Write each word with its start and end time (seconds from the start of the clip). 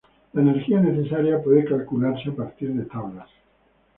La 0.33 0.41
energía 0.41 0.79
necesaria 0.81 1.39
puede 1.43 1.63
calcularse 1.63 2.29
a 2.31 2.35
partir 2.35 2.73
de 2.73 2.85
tablas. 2.85 3.29